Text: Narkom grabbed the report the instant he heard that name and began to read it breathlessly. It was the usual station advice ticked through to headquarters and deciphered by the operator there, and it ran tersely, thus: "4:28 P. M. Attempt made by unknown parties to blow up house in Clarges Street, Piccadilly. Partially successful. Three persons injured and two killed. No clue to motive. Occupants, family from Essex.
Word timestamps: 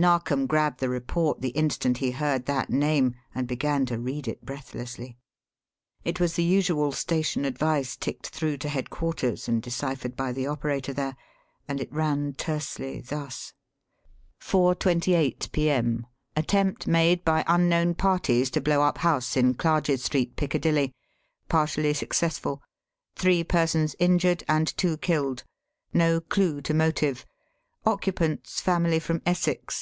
Narkom 0.00 0.46
grabbed 0.46 0.78
the 0.78 0.88
report 0.88 1.40
the 1.40 1.48
instant 1.58 1.98
he 1.98 2.12
heard 2.12 2.46
that 2.46 2.70
name 2.70 3.16
and 3.34 3.48
began 3.48 3.84
to 3.86 3.98
read 3.98 4.28
it 4.28 4.44
breathlessly. 4.46 5.18
It 6.04 6.20
was 6.20 6.34
the 6.36 6.44
usual 6.44 6.92
station 6.92 7.44
advice 7.44 7.96
ticked 7.96 8.28
through 8.28 8.58
to 8.58 8.68
headquarters 8.68 9.48
and 9.48 9.60
deciphered 9.60 10.14
by 10.14 10.30
the 10.30 10.46
operator 10.46 10.92
there, 10.92 11.16
and 11.66 11.80
it 11.80 11.92
ran 11.92 12.34
tersely, 12.34 13.00
thus: 13.00 13.54
"4:28 14.40 15.50
P. 15.50 15.68
M. 15.68 16.06
Attempt 16.36 16.86
made 16.86 17.24
by 17.24 17.42
unknown 17.48 17.96
parties 17.96 18.50
to 18.50 18.60
blow 18.60 18.82
up 18.82 18.98
house 18.98 19.36
in 19.36 19.54
Clarges 19.54 20.04
Street, 20.04 20.36
Piccadilly. 20.36 20.94
Partially 21.48 21.92
successful. 21.92 22.62
Three 23.16 23.42
persons 23.42 23.96
injured 23.98 24.44
and 24.46 24.68
two 24.76 24.96
killed. 24.98 25.42
No 25.92 26.20
clue 26.20 26.60
to 26.60 26.72
motive. 26.72 27.26
Occupants, 27.84 28.60
family 28.60 29.00
from 29.00 29.22
Essex. 29.26 29.74